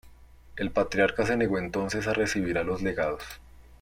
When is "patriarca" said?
0.71-1.27